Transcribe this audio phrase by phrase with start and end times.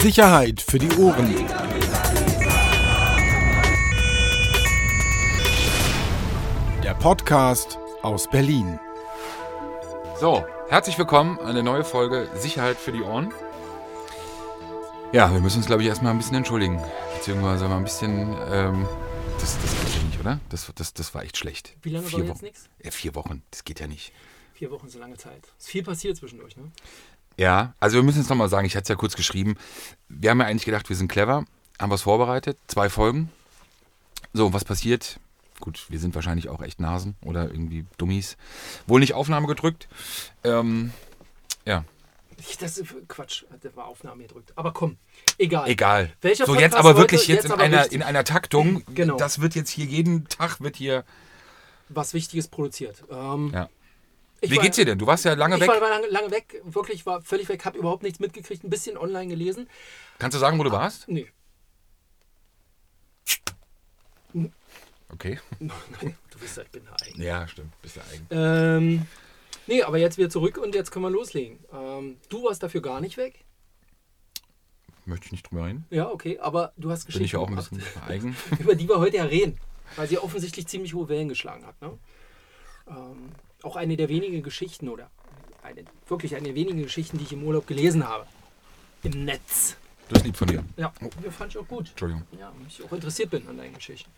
[0.00, 1.34] Sicherheit für die Ohren.
[6.82, 8.80] Der Podcast aus Berlin.
[10.18, 13.30] So, herzlich willkommen an eine neue Folge Sicherheit für die Ohren.
[15.12, 16.82] Ja, wir müssen uns, glaube ich, erstmal ein bisschen entschuldigen.
[17.18, 18.34] Beziehungsweise mal ein bisschen.
[18.50, 18.88] Ähm,
[19.38, 20.40] das, das geht ja nicht, oder?
[20.48, 21.76] Das, das, das war echt schlecht.
[21.82, 22.44] Wie lange vier war jetzt Wochen.
[22.46, 22.70] nichts?
[22.82, 23.42] Ja, vier Wochen.
[23.50, 24.12] Das geht ja nicht.
[24.54, 25.52] Vier Wochen, so lange Zeit.
[25.58, 26.70] Ist viel passiert zwischendurch, ne?
[27.40, 29.56] Ja, also wir müssen jetzt nochmal sagen, ich hatte es ja kurz geschrieben.
[30.10, 31.46] Wir haben ja eigentlich gedacht, wir sind clever,
[31.80, 33.30] haben was vorbereitet, zwei Folgen.
[34.34, 35.18] So, was passiert?
[35.58, 38.36] Gut, wir sind wahrscheinlich auch echt Nasen oder irgendwie Dummies.
[38.86, 39.88] Wohl nicht Aufnahme gedrückt.
[40.44, 40.92] Ähm,
[41.64, 41.84] ja,
[42.36, 44.52] Ich- Das ist Quatsch, der war Aufnahme gedrückt.
[44.56, 44.98] Aber komm,
[45.38, 45.66] egal.
[45.68, 46.12] egal.
[46.20, 46.98] Welcher so, jetzt Podcast aber heute?
[46.98, 47.94] wirklich jetzt, Jetzt in, aber einer, richtig.
[47.94, 48.82] in einer Taktung.
[48.94, 49.16] Genau.
[49.16, 51.04] Das wird jetzt hier jeden Tag wird hier.
[51.88, 53.02] Was Wichtiges produziert.
[53.10, 53.68] Ähm, Ja.
[54.40, 54.98] Ich Wie war- geht's dir denn?
[54.98, 55.68] Du warst ja lange Ich weg.
[55.68, 59.28] war lange, lange weg, wirklich war völlig weg, habe überhaupt nichts mitgekriegt, ein bisschen online
[59.28, 59.68] gelesen.
[60.18, 61.08] Kannst du sagen, wo du warst?
[61.08, 61.30] Nee,
[65.12, 65.38] Okay.
[65.60, 65.68] du
[66.40, 67.20] weißt ja, ich bin eigen.
[67.22, 67.72] Ja, stimmt.
[67.82, 68.26] Bist du eigen.
[68.30, 69.06] Ähm,
[69.66, 71.58] nee, aber jetzt wieder zurück und jetzt können wir loslegen.
[71.72, 73.44] Ähm, du warst dafür gar nicht weg.
[75.04, 75.84] Möchte ich nicht drüber reden.
[75.90, 78.36] Ja, okay, aber du hast Bin Geschichten ich ja auch ein bisschen eigen.
[78.60, 79.58] über die wir heute ja reden,
[79.96, 81.80] weil sie offensichtlich ziemlich hohe Wellen geschlagen hat.
[81.82, 81.98] Ne?
[82.86, 83.30] Ähm,
[83.62, 85.10] auch eine der wenigen Geschichten oder
[85.62, 88.26] eine, wirklich eine der wenigen Geschichten, die ich im Urlaub gelesen habe.
[89.02, 89.76] Im Netz.
[90.08, 90.64] Das ist lieb von dir.
[90.76, 91.90] Ja, mir fand ich auch gut.
[91.90, 92.24] Entschuldigung.
[92.38, 94.10] Ja, ich auch interessiert bin an deinen Geschichten.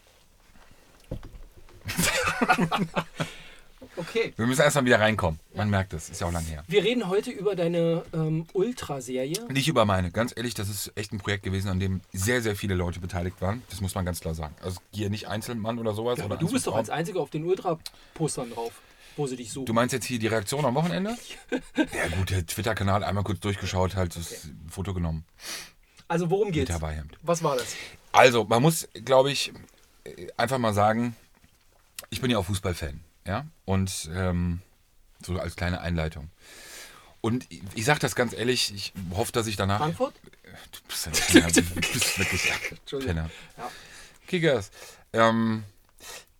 [3.96, 4.32] okay.
[4.36, 5.38] Wir müssen erstmal wieder reinkommen.
[5.54, 6.08] Man merkt es.
[6.08, 6.64] Ist ja auch lang her.
[6.66, 9.46] Wir reden heute über deine ähm, Ultra-Serie.
[9.50, 10.10] Nicht über meine.
[10.10, 13.40] Ganz ehrlich, das ist echt ein Projekt gewesen, an dem sehr, sehr viele Leute beteiligt
[13.40, 13.62] waren.
[13.68, 14.54] Das muss man ganz klar sagen.
[14.62, 16.18] Also hier nicht Einzelmann oder sowas.
[16.18, 18.72] Ja, oder du bist doch als Einziger auf den Ultra-Postern drauf,
[19.16, 19.66] wo sie dich suchen.
[19.66, 21.16] Du meinst jetzt hier die Reaktion am Wochenende?
[21.76, 25.24] ja gut, der Twitter-Kanal einmal kurz durchgeschaut, halt das Foto genommen.
[26.08, 26.70] also worum Mit geht's?
[26.72, 27.18] Hawaii-Hemd.
[27.22, 27.74] Was war das?
[28.12, 29.52] Also, man muss, glaube ich,
[30.04, 31.16] äh, einfach mal sagen,
[32.10, 34.60] ich bin ja auch Fußballfan, ja, und ähm,
[35.24, 36.30] so als kleine Einleitung.
[37.20, 39.78] Und ich, ich sage das ganz ehrlich, ich hoffe, dass ich danach...
[39.78, 40.14] Frankfurt?
[40.72, 43.30] Du bist, Penner, du bist wirklich ein Penner.
[43.56, 43.70] Ja.
[44.26, 44.70] Kickers.
[45.12, 45.64] Ähm,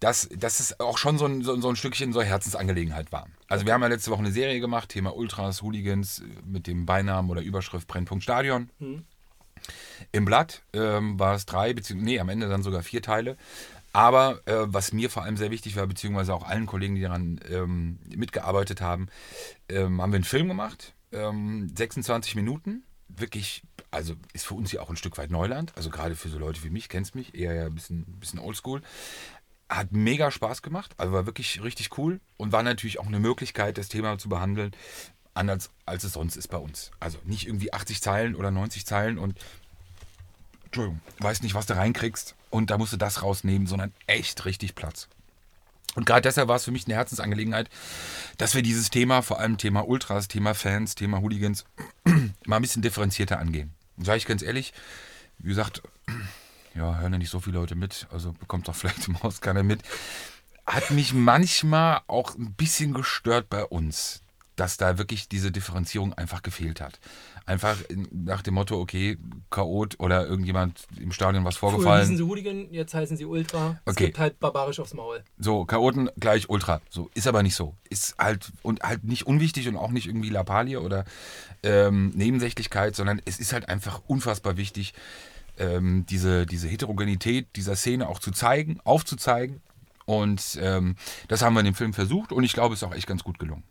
[0.03, 3.29] dass, dass es auch schon so ein, so, so ein Stückchen so Herzensangelegenheit war.
[3.47, 6.87] Also wir haben ja letzte Woche eine Serie gemacht, Thema Ultras, Hooligans, äh, mit dem
[6.87, 8.69] Beinamen oder Überschrift Brennpunkt Stadion.
[10.11, 13.37] Im Blatt ähm, war es drei, beziehungsweise, nee, am Ende dann sogar vier Teile.
[13.93, 17.39] Aber äh, was mir vor allem sehr wichtig war, beziehungsweise auch allen Kollegen, die daran
[17.49, 19.07] ähm, mitgearbeitet haben,
[19.69, 22.83] ähm, haben wir einen Film gemacht, ähm, 26 Minuten.
[23.09, 25.73] Wirklich, also ist für uns ja auch ein Stück weit Neuland.
[25.77, 28.83] Also gerade für so Leute wie mich, kennst mich, eher ja ein bisschen, bisschen oldschool.
[29.77, 33.79] Hat mega Spaß gemacht, also war wirklich richtig cool und war natürlich auch eine Möglichkeit,
[33.79, 34.73] das Thema zu behandeln,
[35.35, 36.91] anders als es sonst ist bei uns.
[37.01, 39.39] Also nicht irgendwie 80 Zeilen oder 90 Zeilen und
[40.65, 44.75] Entschuldigung, weißt nicht, was du reinkriegst und da musst du das rausnehmen, sondern echt richtig
[44.75, 45.09] Platz.
[45.95, 47.69] Und gerade deshalb war es für mich eine Herzensangelegenheit,
[48.39, 51.65] dass wir dieses Thema, vor allem Thema Ultras, Thema Fans, Thema Hooligans,
[52.47, 53.75] mal ein bisschen differenzierter angehen.
[53.97, 54.73] Und sage ich ganz ehrlich,
[55.39, 55.83] wie gesagt,
[56.75, 59.63] ja, hören ja nicht so viele Leute mit, also bekommt doch vielleicht im Haus keiner
[59.63, 59.83] mit.
[60.67, 64.21] Hat mich manchmal auch ein bisschen gestört bei uns,
[64.55, 67.01] dass da wirklich diese Differenzierung einfach gefehlt hat.
[67.47, 67.77] Einfach
[68.13, 69.19] nach dem Motto, okay,
[69.51, 72.03] Chaot oder irgendjemand im Stadion was Früher vorgefallen.
[72.03, 73.81] hießen sie Hooligan, jetzt heißen sie Ultra.
[73.85, 74.07] Es Okay.
[74.07, 75.25] gibt halt barbarisch aufs Maul.
[75.39, 76.81] So, Chaoten gleich Ultra.
[76.91, 77.75] So, ist aber nicht so.
[77.91, 81.05] Ist halt und halt nicht unwichtig und auch nicht irgendwie Lappalie oder
[81.65, 84.95] ähm, Nebensächlichkeit, sondern es ist halt einfach unfassbar wichtig,
[85.63, 89.63] ähm, diese, diese Heterogenität dieser Szene auch zu zeigen, aufzuzeigen.
[90.05, 90.97] Und ähm,
[91.29, 93.23] das haben wir in dem Film versucht und ich glaube, es ist auch echt ganz
[93.23, 93.63] gut gelungen.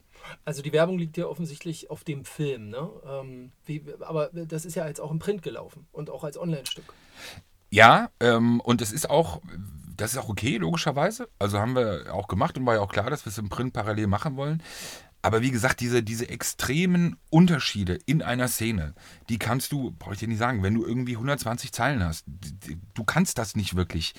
[0.45, 2.89] Also die Werbung liegt ja offensichtlich auf dem Film, ne?
[3.05, 6.93] Ähm, wie, aber das ist ja jetzt auch im Print gelaufen und auch als Online-Stück.
[7.69, 9.41] Ja, ähm, und es ist auch,
[9.97, 11.27] das ist auch okay, logischerweise.
[11.37, 13.73] Also haben wir auch gemacht und war ja auch klar, dass wir es im Print
[13.73, 14.63] parallel machen wollen.
[15.21, 18.93] Aber wie gesagt, diese, diese extremen Unterschiede in einer Szene,
[19.29, 22.25] die kannst du, brauche ich dir nicht sagen, wenn du irgendwie 120 Zeilen hast,
[22.93, 24.13] du kannst das nicht wirklich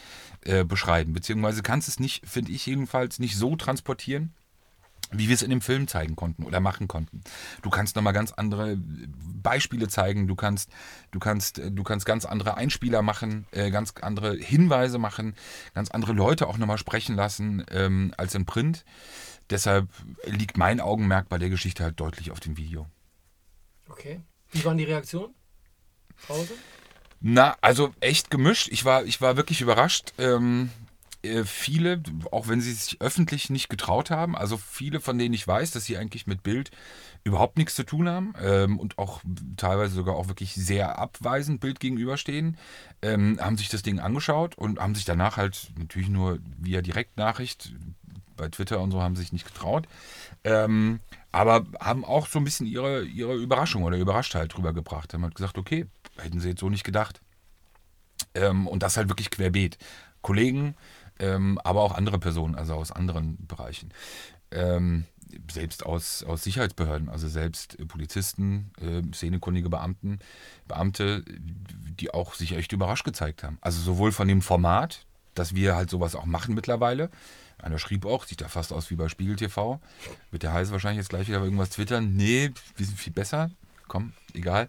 [0.45, 4.33] äh, beschreiben, beziehungsweise kannst es nicht, finde ich jedenfalls, nicht so transportieren,
[5.13, 7.23] wie wir es in dem Film zeigen konnten oder machen konnten.
[7.63, 8.79] Du kannst nochmal ganz andere
[9.43, 10.71] Beispiele zeigen, du kannst,
[11.11, 15.35] du kannst, äh, du kannst ganz andere Einspieler machen, äh, ganz andere Hinweise machen,
[15.75, 18.85] ganz andere Leute auch nochmal sprechen lassen ähm, als im Print.
[19.53, 19.89] Deshalb
[20.25, 22.87] liegt mein Augenmerk bei der Geschichte halt deutlich auf dem Video.
[23.89, 24.21] Okay.
[24.51, 25.35] Wie waren die Reaktionen?
[26.27, 26.55] Zu Hause?
[27.21, 28.69] Na, also echt gemischt.
[28.73, 30.13] Ich war, ich war wirklich überrascht.
[30.19, 30.71] Ähm,
[31.25, 32.03] Äh, viele,
[32.33, 35.85] auch wenn sie sich öffentlich nicht getraut haben, also viele, von denen ich weiß, dass
[35.85, 36.73] sie eigentlich mit Bild
[37.23, 39.23] überhaupt nichts zu tun haben ähm, und auch
[39.57, 42.57] teilweise sogar auch wirklich sehr abweisend Bild gegenüberstehen,
[43.03, 47.73] ähm, haben sich das Ding angeschaut und haben sich danach halt natürlich nur via Direktnachricht
[48.43, 49.87] bei Twitter und so haben sich nicht getraut,
[50.43, 50.99] ähm,
[51.31, 55.15] aber haben auch so ein bisschen ihre, ihre Überraschung oder Überraschtheit drüber gebracht.
[55.15, 55.87] Haben halt gesagt, okay,
[56.19, 57.21] hätten sie jetzt so nicht gedacht.
[58.35, 59.79] Ähm, und das halt wirklich querbeet.
[60.23, 60.75] Kollegen,
[61.21, 63.93] ähm, aber auch andere Personen, also aus anderen Bereichen.
[64.51, 65.05] Ähm,
[65.51, 70.19] selbst aus, aus Sicherheitsbehörden, also selbst äh, Polizisten, äh, szenekundige Beamten,
[70.67, 73.59] Beamte, die auch sich echt überrascht gezeigt haben.
[73.61, 77.11] Also sowohl von dem Format, dass wir halt sowas auch machen mittlerweile.
[77.63, 79.81] Einer schrieb auch, sieht da fast aus wie bei Spiegel TV.
[80.31, 82.15] Wird der heiß wahrscheinlich jetzt gleich wieder irgendwas twittern.
[82.15, 83.51] Nee, wir sind viel besser.
[83.89, 84.69] Komm, egal.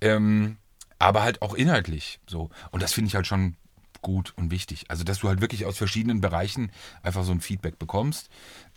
[0.00, 0.56] Ähm,
[0.98, 2.50] aber halt auch inhaltlich so.
[2.70, 3.56] Und das finde ich halt schon
[4.02, 4.84] gut und wichtig.
[4.88, 6.70] Also, dass du halt wirklich aus verschiedenen Bereichen
[7.02, 8.30] einfach so ein Feedback bekommst,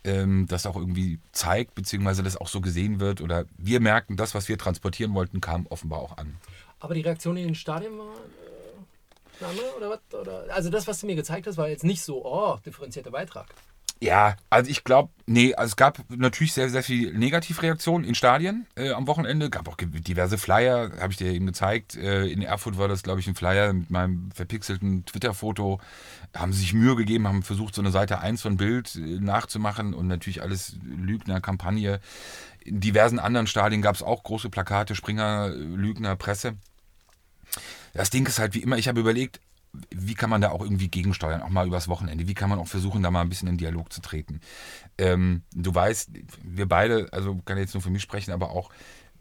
[0.04, 3.20] ähm, das auch irgendwie zeigt, beziehungsweise das auch so gesehen wird.
[3.20, 6.36] Oder wir merken, das, was wir transportieren wollten, kam offenbar auch an.
[6.80, 8.12] Aber die Reaktion in den Stadien war
[9.44, 10.20] andere, oder was?
[10.20, 13.46] Oder, also das, was du mir gezeigt hast, war jetzt nicht so, oh, differenzierter Beitrag.
[14.02, 18.66] Ja, also ich glaube, nee, also es gab natürlich sehr, sehr viel Negativreaktionen in Stadien
[18.74, 19.48] äh, am Wochenende.
[19.48, 21.94] gab auch diverse Flyer, habe ich dir eben gezeigt.
[21.94, 25.78] Äh, in Erfurt war das, glaube ich, ein Flyer mit meinem verpixelten Twitter-Foto.
[26.34, 29.94] Haben sie sich Mühe gegeben, haben versucht, so eine Seite 1 von Bild äh, nachzumachen
[29.94, 32.00] und natürlich alles Lügner, Kampagne.
[32.64, 36.54] In diversen anderen Stadien gab es auch große Plakate, Springer, Lügner, Presse.
[37.92, 39.40] Das Ding ist halt wie immer, ich habe überlegt,
[39.90, 42.28] wie kann man da auch irgendwie gegensteuern, auch mal übers Wochenende?
[42.28, 44.40] Wie kann man auch versuchen, da mal ein bisschen in Dialog zu treten?
[44.98, 46.10] Ähm, du weißt,
[46.42, 48.70] wir beide, also kann jetzt nur für mich sprechen, aber auch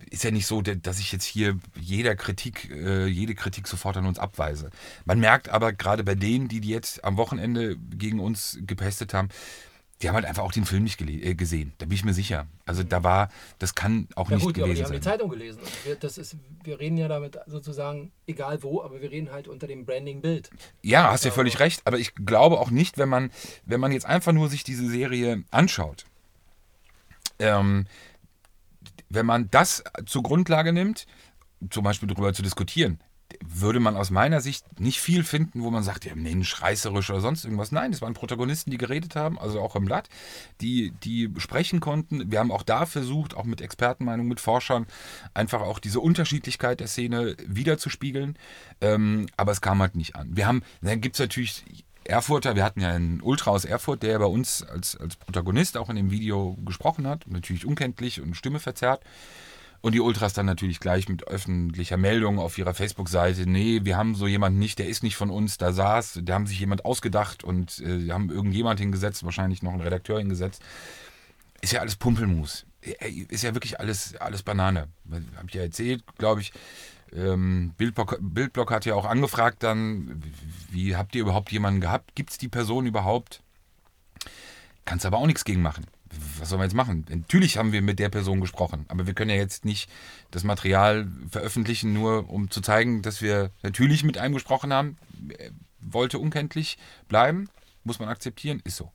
[0.10, 4.06] ist ja nicht so, dass ich jetzt hier jeder Kritik, äh, jede Kritik sofort an
[4.06, 4.72] uns abweise.
[5.06, 9.30] Man merkt aber gerade bei denen, die, die jetzt am Wochenende gegen uns gepestet haben,
[10.02, 11.74] die haben halt einfach auch den Film nicht äh, gesehen.
[11.78, 12.48] Da bin ich mir sicher.
[12.66, 15.30] Also da war, das kann auch ja, nicht gut, gewesen aber die haben die Zeitung
[15.30, 15.60] gelesen.
[15.84, 19.68] Wir, das ist, wir reden ja damit sozusagen, egal wo, aber wir reden halt unter
[19.68, 20.50] dem Branding-Bild.
[20.82, 21.82] Ja, hast ja völlig recht.
[21.86, 23.32] Aber ich glaube auch nicht, wenn man,
[23.66, 26.06] wenn man jetzt einfach nur sich diese Serie anschaut,
[27.40, 27.86] ähm,
[29.10, 31.06] wenn man das zur Grundlage nimmt,
[31.70, 33.00] zum Beispiel darüber zu diskutieren,
[33.46, 37.22] würde man aus meiner Sicht nicht viel finden, wo man sagt, ja Mensch, reißerisch oder
[37.22, 37.72] sonst irgendwas.
[37.72, 40.10] Nein, es waren Protagonisten, die geredet haben, also auch im Blatt,
[40.62, 42.32] die, die sprechen konnten.
[42.32, 44.86] Wir haben auch da versucht, auch mit Expertenmeinung, mit Forschern,
[45.34, 48.38] einfach auch diese Unterschiedlichkeit der Szene wiederzuspiegeln.
[48.82, 50.36] Ähm, aber es kam halt nicht an.
[50.36, 51.64] Wir haben, dann gibt es natürlich
[52.04, 55.90] Erfurter, wir hatten ja einen Ultra aus Erfurt, der bei uns als, als Protagonist auch
[55.90, 59.04] in dem Video gesprochen hat, natürlich unkenntlich und Stimme verzerrt.
[59.82, 64.14] Und die Ultras dann natürlich gleich mit öffentlicher Meldung auf ihrer Facebook-Seite, nee, wir haben
[64.14, 67.44] so jemanden nicht, der ist nicht von uns, da saß, da haben sich jemand ausgedacht
[67.44, 70.62] und äh, haben irgendjemand hingesetzt, wahrscheinlich noch einen Redakteur hingesetzt.
[71.62, 72.66] Ist ja alles Pumpelmus.
[72.82, 74.88] Ist ja wirklich alles, alles Banane.
[75.36, 76.54] Hab ich ja erzählt, glaube ich.
[77.14, 80.24] Ähm, Bildblock, Bildblock hat ja auch angefragt dann,
[80.70, 82.16] wie habt ihr überhaupt jemanden gehabt?
[82.16, 83.44] Gibt es die Person überhaupt?
[84.86, 85.86] Kannst aber auch nichts gegen machen
[86.40, 87.06] was sollen wir jetzt machen?
[87.10, 89.90] Natürlich haben wir mit der Person gesprochen, aber wir können ja jetzt nicht
[90.32, 94.98] das Material veröffentlichen, nur um zu zeigen, dass wir natürlich mit einem gesprochen haben.
[95.80, 96.78] Wollte unkenntlich
[97.08, 97.50] bleiben,
[97.84, 98.92] muss man akzeptieren, ist so.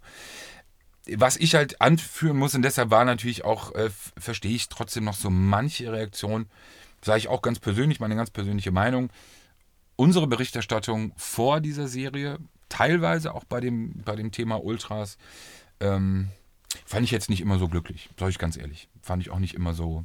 [1.17, 5.15] Was ich halt anführen muss, und deshalb war natürlich auch, äh, verstehe ich trotzdem noch
[5.15, 6.47] so manche Reaktion,
[7.03, 9.11] sage ich auch ganz persönlich, meine ganz persönliche Meinung.
[9.95, 12.39] Unsere Berichterstattung vor dieser Serie,
[12.69, 15.17] teilweise auch bei dem, bei dem Thema Ultras,
[15.81, 16.29] ähm,
[16.85, 18.89] Fand ich jetzt nicht immer so glücklich, sage ich ganz ehrlich.
[19.03, 20.05] Fand ich auch nicht immer so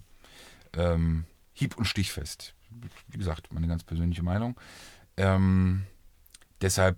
[0.74, 2.54] ähm, hieb- und stichfest.
[3.10, 4.58] Wie gesagt, meine ganz persönliche Meinung.
[5.18, 5.84] Ähm,
[6.62, 6.98] deshalb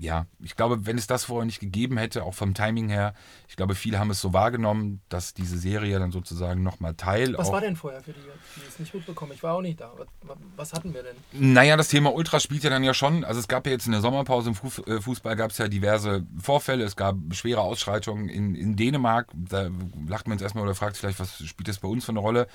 [0.00, 3.12] ja, ich glaube, wenn es das vorher nicht gegeben hätte, auch vom Timing her,
[3.48, 7.34] ich glaube, viele haben es so wahrgenommen, dass diese Serie dann sozusagen nochmal Teil.
[7.36, 9.32] Was war denn vorher für die, die es nicht mitbekommen?
[9.34, 9.92] Ich war auch nicht da.
[10.22, 11.16] Was, was, hatten wir denn?
[11.32, 13.24] Naja, das Thema Ultra spielt ja dann ja schon.
[13.24, 16.24] Also es gab ja jetzt in der Sommerpause im äh, Fußball gab es ja diverse
[16.40, 16.84] Vorfälle.
[16.84, 19.28] Es gab schwere Ausschreitungen in, in Dänemark.
[19.34, 19.68] Da
[20.08, 22.46] lacht man jetzt erstmal oder fragt vielleicht, was spielt das bei uns für eine Rolle?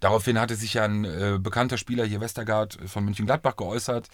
[0.00, 4.08] Daraufhin hatte sich ja ein äh, bekannter Spieler hier, Westergaard von München-Gladbach, geäußert,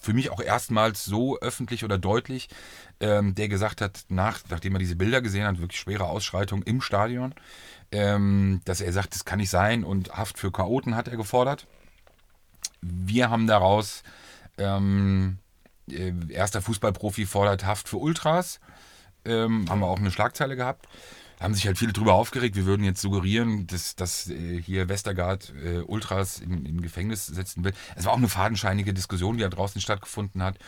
[0.00, 2.48] für mich auch erstmals so öffentlich oder deutlich,
[3.00, 6.80] ähm, der gesagt hat, nach, nachdem er diese Bilder gesehen hat, wirklich schwere Ausschreitungen im
[6.80, 7.34] Stadion,
[7.92, 11.66] ähm, dass er sagt, das kann nicht sein und Haft für Chaoten hat er gefordert.
[12.80, 14.02] Wir haben daraus,
[14.58, 15.38] ähm,
[15.90, 18.60] äh, erster Fußballprofi fordert Haft für Ultras,
[19.24, 20.86] ähm, haben wir auch eine Schlagzeile gehabt.
[21.40, 22.56] Haben sich halt viele drüber aufgeregt.
[22.56, 27.64] Wir würden jetzt suggerieren, dass, dass äh, hier Westergaard äh, Ultras in, in Gefängnis setzen
[27.64, 27.72] will.
[27.96, 30.58] Es war auch eine fadenscheinige Diskussion, die da draußen stattgefunden hat.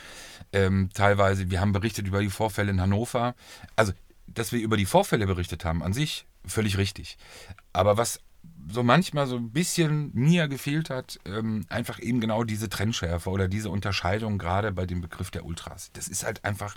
[0.52, 3.34] Ähm, teilweise, wir haben berichtet über die Vorfälle in Hannover.
[3.76, 3.92] Also,
[4.26, 7.18] dass wir über die Vorfälle berichtet haben, an sich völlig richtig.
[7.72, 8.20] Aber was
[8.68, 13.48] so manchmal so ein bisschen mir gefehlt hat, ähm, einfach eben genau diese Trennschärfe oder
[13.48, 15.90] diese Unterscheidung gerade bei dem Begriff der Ultras.
[15.92, 16.76] Das ist halt einfach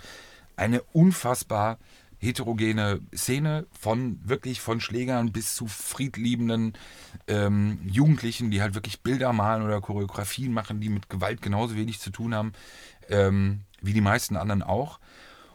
[0.56, 1.78] eine unfassbar
[2.24, 6.72] heterogene Szene von wirklich von Schlägern bis zu friedliebenden
[7.28, 12.00] ähm, Jugendlichen, die halt wirklich Bilder malen oder Choreografien machen, die mit Gewalt genauso wenig
[12.00, 12.52] zu tun haben
[13.08, 14.98] ähm, wie die meisten anderen auch.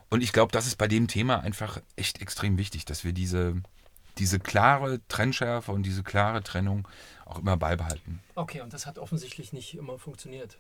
[0.10, 3.62] Und ich glaube, das ist bei dem Thema einfach echt extrem wichtig, dass wir diese,
[4.18, 6.88] diese klare Trennschärfe und diese klare Trennung
[7.26, 8.20] auch immer beibehalten.
[8.36, 10.58] Okay, und das hat offensichtlich nicht immer funktioniert.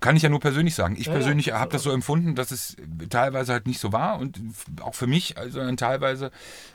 [0.00, 0.96] Kann ich ja nur persönlich sagen.
[0.98, 1.58] Ich Ja, persönlich ja.
[1.58, 2.76] habe das so empfunden, dass es
[3.08, 4.40] teilweise halt nicht so war und
[4.80, 6.30] auch für mich, also dann teilweise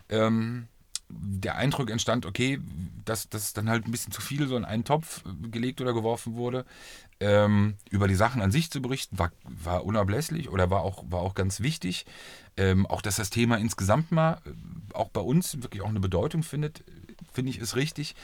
[0.10, 0.68] ähm,
[1.10, 2.60] der Eindruck entstand, okay,
[3.06, 6.36] dass das dann halt ein bisschen zu viel so in einen Topf gelegt oder geworfen
[6.36, 6.66] wurde.
[7.20, 11.20] Ähm, über die Sachen an sich zu berichten, war, war unablässlich oder war auch, war
[11.20, 12.06] auch ganz wichtig.
[12.58, 16.42] Ähm, auch, dass das Thema insgesamt mal äh, auch bei uns wirklich auch eine Bedeutung
[16.42, 16.84] findet,
[17.32, 18.16] finde ich, ist richtig.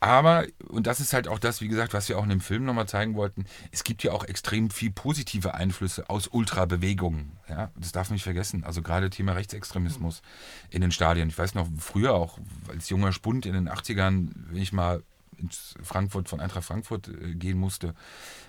[0.00, 2.64] Aber, und das ist halt auch das, wie gesagt, was wir auch in dem Film
[2.64, 7.32] nochmal zeigen wollten, es gibt ja auch extrem viel positive Einflüsse aus Ultrabewegungen.
[7.48, 7.72] Ja?
[7.76, 8.62] Das darf man nicht vergessen.
[8.62, 10.22] Also gerade Thema Rechtsextremismus
[10.70, 11.28] in den Stadien.
[11.28, 12.38] Ich weiß noch, früher auch
[12.68, 15.02] als junger Spund in den 80ern, wenn ich mal
[15.36, 17.94] ins Frankfurt von Eintracht Frankfurt äh, gehen musste,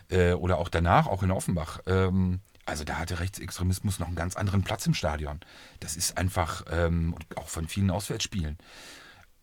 [0.09, 4.35] äh, oder auch danach, auch in Offenbach, ähm, also da hatte Rechtsextremismus noch einen ganz
[4.35, 5.39] anderen Platz im Stadion.
[5.79, 8.57] Das ist einfach, ähm, auch von vielen Auswärtsspielen.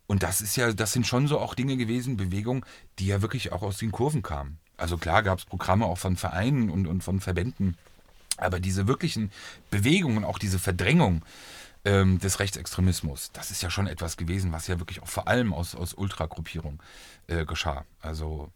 [0.07, 2.63] Und das ist ja, das sind schon so auch Dinge gewesen, Bewegungen,
[2.97, 4.57] die ja wirklich auch aus den Kurven kamen.
[4.77, 7.77] Also klar gab es Programme auch von Vereinen und, und von Verbänden,
[8.37, 9.31] aber diese wirklichen
[9.71, 11.23] Bewegungen, auch diese Verdrängung
[11.83, 15.53] ähm, des Rechtsextremismus, das ist ja schon etwas gewesen, was ja wirklich auch vor allem
[15.53, 16.79] aus, aus Ultragruppierungen
[17.27, 17.85] äh, geschah.
[17.99, 18.51] Also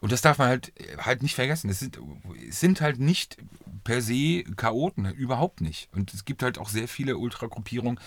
[0.00, 1.68] und das darf man halt, halt nicht vergessen.
[1.68, 1.98] Es sind,
[2.48, 3.36] es sind halt nicht
[3.84, 5.90] per se Chaoten, überhaupt nicht.
[5.92, 8.00] Und es gibt halt auch sehr viele Ultragruppierungen,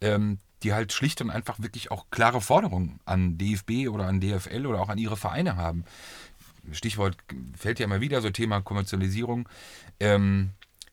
[0.00, 4.66] ähm, die halt schlicht und einfach wirklich auch klare Forderungen an DFB oder an DFL
[4.66, 5.84] oder auch an ihre Vereine haben.
[6.72, 7.16] Stichwort
[7.56, 9.48] fällt ja immer wieder, so Thema Kommerzialisierung.
[9.98, 10.50] Ähm,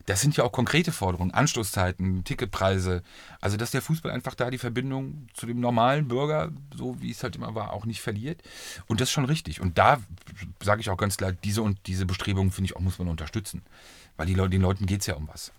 [0.07, 3.03] das sind ja auch konkrete Forderungen, Anstoßzeiten, Ticketpreise.
[3.41, 7.21] Also, dass der Fußball einfach da die Verbindung zu dem normalen Bürger, so wie es
[7.23, 8.41] halt immer war, auch nicht verliert.
[8.87, 9.59] Und das ist schon richtig.
[9.59, 10.01] Und da
[10.63, 13.63] sage ich auch ganz klar, diese und diese Bestrebungen, finde ich, auch muss man unterstützen.
[14.15, 15.51] Weil die Leute, den Leuten geht es ja um was.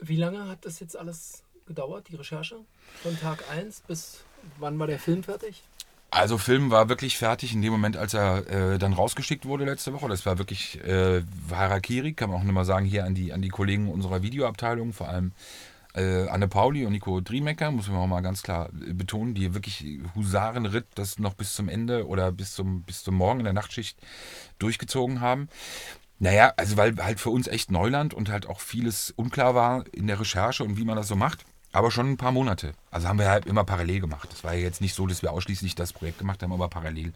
[0.00, 2.56] Wie lange hat das jetzt alles gedauert, die Recherche?
[3.02, 4.24] Von Tag 1 bis
[4.58, 5.62] wann war der Film fertig?
[6.10, 9.94] Also Film war wirklich fertig in dem Moment, als er äh, dann rausgeschickt wurde letzte
[9.94, 10.08] Woche.
[10.08, 13.40] Das war wirklich äh, Harakiri, kann man auch nur mal sagen, hier an die, an
[13.40, 15.32] die Kollegen unserer Videoabteilung, vor allem
[15.94, 19.54] äh, Anne Pauli und Nico Driemecker, muss man auch mal ganz klar äh, betonen, die
[19.54, 23.54] wirklich Husarenritt das noch bis zum Ende oder bis zum, bis zum Morgen in der
[23.54, 23.98] Nachtschicht
[24.58, 25.48] durchgezogen haben.
[26.18, 30.06] Naja, also weil halt für uns echt Neuland und halt auch vieles unklar war in
[30.06, 31.44] der Recherche und wie man das so macht.
[31.72, 32.74] Aber schon ein paar Monate.
[32.90, 34.28] Also haben wir halt immer parallel gemacht.
[34.32, 37.12] Es war ja jetzt nicht so, dass wir ausschließlich das Projekt gemacht haben, aber parallel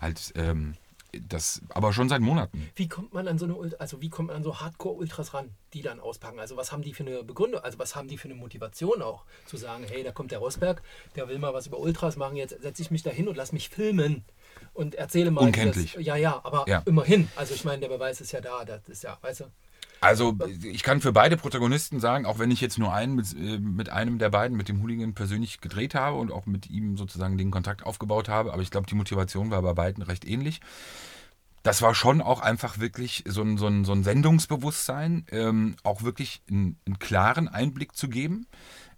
[0.00, 0.74] halt ähm,
[1.12, 2.70] das, aber schon seit Monaten.
[2.76, 5.82] Wie kommt man an so eine, also wie kommt man an so Hardcore-Ultras ran, die
[5.82, 6.38] dann auspacken?
[6.38, 9.24] Also was haben die für eine Begründung, also was haben die für eine Motivation auch,
[9.46, 10.82] zu sagen, hey, da kommt der Rosberg,
[11.16, 13.52] der will mal was über Ultras machen, jetzt setze ich mich da hin und lass
[13.52, 14.24] mich filmen
[14.74, 15.44] und erzähle mal.
[15.44, 15.94] Unkenntlich.
[15.94, 16.82] Das, ja, ja, aber Ja.
[16.84, 17.28] immerhin.
[17.36, 19.44] Also ich meine, der Beweis ist ja da, das ist ja, weißt du.
[20.00, 23.58] Also ich kann für beide Protagonisten sagen, auch wenn ich jetzt nur einen mit, äh,
[23.58, 27.36] mit einem der beiden, mit dem Hooligan persönlich gedreht habe und auch mit ihm sozusagen
[27.36, 30.60] den Kontakt aufgebaut habe, aber ich glaube, die Motivation war bei beiden recht ähnlich.
[31.64, 36.02] Das war schon auch einfach wirklich so ein, so ein, so ein Sendungsbewusstsein, ähm, auch
[36.02, 38.46] wirklich einen, einen klaren Einblick zu geben,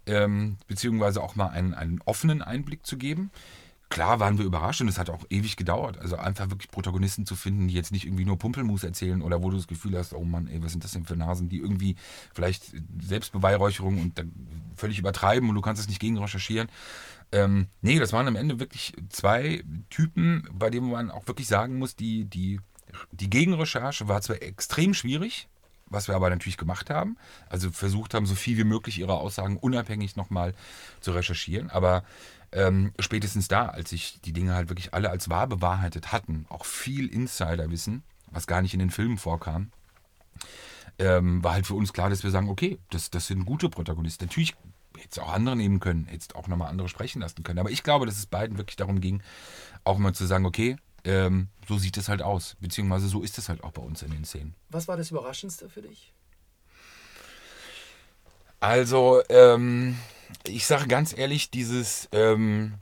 [0.05, 3.31] ähm, beziehungsweise auch mal einen, einen offenen Einblick zu geben.
[3.91, 5.97] Klar waren wir überrascht und es hat auch ewig gedauert.
[5.99, 9.49] Also einfach wirklich Protagonisten zu finden, die jetzt nicht irgendwie nur Pumpelmus erzählen oder wo
[9.49, 11.97] du das Gefühl hast, oh Mann, ey, was sind das denn für Nasen, die irgendwie
[12.33, 12.71] vielleicht
[13.01, 14.23] Selbstbeweihräucherung und
[14.77, 16.69] völlig übertreiben und du kannst es nicht gegen recherchieren.
[17.33, 21.77] Ähm, nee, das waren am Ende wirklich zwei Typen, bei denen man auch wirklich sagen
[21.77, 22.61] muss, die, die,
[23.11, 25.49] die Gegenrecherche war zwar extrem schwierig,
[25.87, 27.17] was wir aber natürlich gemacht haben.
[27.49, 30.53] Also versucht haben, so viel wie möglich ihre Aussagen unabhängig nochmal
[31.01, 31.69] zu recherchieren.
[31.69, 32.05] Aber
[32.51, 36.65] ähm, spätestens da, als sich die Dinge halt wirklich alle als wahr bewahrheitet hatten, auch
[36.65, 39.71] viel Insiderwissen, was gar nicht in den Filmen vorkam,
[40.99, 44.25] ähm, war halt für uns klar, dass wir sagen, okay, das, das sind gute Protagonisten.
[44.25, 44.55] Natürlich
[44.97, 47.59] hätte es auch andere nehmen können, hätte es auch nochmal andere sprechen lassen können.
[47.59, 49.21] Aber ich glaube, dass es beiden wirklich darum ging,
[49.83, 52.55] auch mal zu sagen, okay, ähm, so sieht es halt aus.
[52.59, 54.53] Beziehungsweise so ist es halt auch bei uns in den Szenen.
[54.69, 56.13] Was war das Überraschendste für dich?
[58.59, 59.97] Also, ähm,
[60.47, 62.75] ich sage ganz ehrlich, dieses, ähm,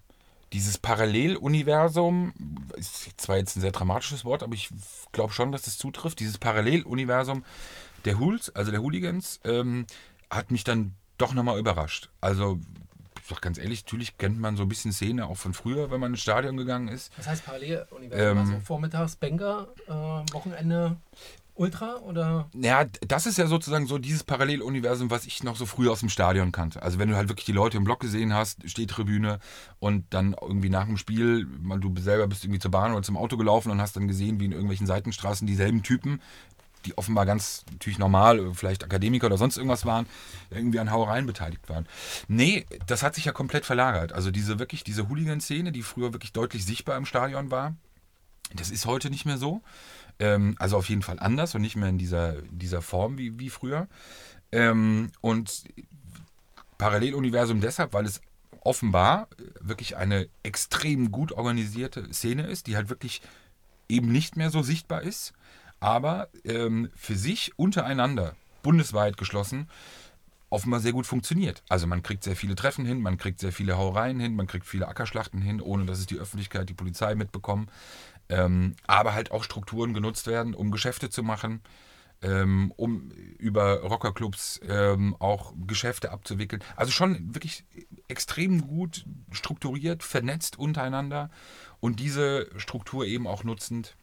[0.54, 2.34] dieses Paralleluniversum,
[2.76, 4.70] ist zwar jetzt ein sehr dramatisches Wort, aber ich
[5.12, 6.20] glaube schon, dass es zutrifft.
[6.20, 7.44] Dieses Paralleluniversum
[8.06, 9.86] der Hools, also der Hooligans, ähm,
[10.30, 12.10] hat mich dann doch nochmal überrascht.
[12.22, 12.60] Also,
[13.22, 16.00] ich sag ganz ehrlich, natürlich kennt man so ein bisschen Szene auch von früher, wenn
[16.00, 17.12] man ins Stadion gegangen ist.
[17.18, 18.38] Was heißt Paralleluniversum?
[18.38, 19.92] Ähm, also vormittags Banker, äh,
[20.34, 20.98] Wochenende
[21.60, 22.50] Ultra oder?
[22.56, 26.08] Ja, das ist ja sozusagen so dieses Paralleluniversum, was ich noch so früh aus dem
[26.08, 26.82] Stadion kannte.
[26.82, 29.40] Also wenn du halt wirklich die Leute im Block gesehen hast, Stehtribüne
[29.80, 33.36] und dann irgendwie nach dem Spiel, du selber bist irgendwie zur Bahn oder zum Auto
[33.36, 36.22] gelaufen und hast dann gesehen, wie in irgendwelchen Seitenstraßen dieselben Typen,
[36.86, 40.06] die offenbar ganz natürlich normal, vielleicht Akademiker oder sonst irgendwas waren,
[40.52, 41.88] irgendwie an Hauereien beteiligt waren.
[42.30, 44.14] Nee, das hat sich ja komplett verlagert.
[44.14, 47.76] Also diese wirklich, diese Hooligan-Szene, die früher wirklich deutlich sichtbar im Stadion war,
[48.56, 49.62] das ist heute nicht mehr so.
[50.20, 53.50] Ähm, also auf jeden Fall anders und nicht mehr in dieser, dieser Form wie, wie
[53.50, 53.88] früher.
[54.52, 55.64] Ähm, und
[56.78, 58.22] Paralleluniversum deshalb, weil es
[58.62, 59.28] offenbar
[59.60, 63.22] wirklich eine extrem gut organisierte Szene ist, die halt wirklich
[63.88, 65.34] eben nicht mehr so sichtbar ist,
[65.80, 69.70] aber ähm, für sich untereinander, bundesweit geschlossen,
[70.50, 71.64] offenbar sehr gut funktioniert.
[71.70, 74.66] Also man kriegt sehr viele Treffen hin, man kriegt sehr viele Hauereien hin, man kriegt
[74.66, 77.70] viele Ackerschlachten hin, ohne dass es die Öffentlichkeit, die Polizei mitbekommen.
[78.30, 81.62] Ähm, aber halt auch Strukturen genutzt werden, um Geschäfte zu machen,
[82.22, 86.64] ähm, um über Rockerclubs ähm, auch Geschäfte abzuwickeln.
[86.76, 87.66] Also schon wirklich
[88.08, 91.30] extrem gut strukturiert, vernetzt untereinander
[91.80, 93.96] und diese Struktur eben auch nutzend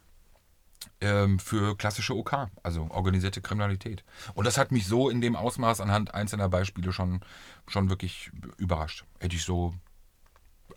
[1.00, 4.04] ähm, für klassische OK, also organisierte Kriminalität.
[4.34, 7.20] Und das hat mich so in dem Ausmaß anhand einzelner Beispiele schon,
[7.68, 9.04] schon wirklich überrascht.
[9.20, 9.74] Hätte ich so.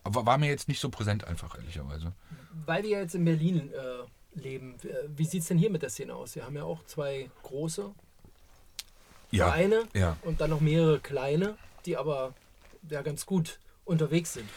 [0.04, 2.14] War mir jetzt nicht so präsent einfach, ehrlicherweise.
[2.52, 4.76] Weil wir jetzt in Berlin äh, leben,
[5.08, 6.34] wie sieht es denn hier mit der Szene aus?
[6.34, 7.90] Wir haben ja auch zwei große
[9.30, 10.16] Ja, Vereine ja.
[10.22, 12.34] und dann noch mehrere kleine, die aber
[12.88, 14.48] ja ganz gut unterwegs sind.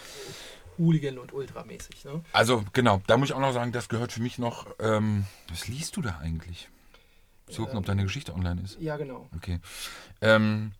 [0.77, 2.05] Hooligan und Ultramäßig.
[2.05, 2.23] Ne?
[2.31, 4.67] Also genau, da muss ich auch noch sagen, das gehört für mich noch.
[4.79, 6.69] Ähm, was liest du da eigentlich?
[7.49, 8.79] Zu gucken, ob deine Geschichte online ist.
[8.79, 9.29] Ja, genau.
[9.35, 9.59] Okay.
[10.21, 10.71] Ähm,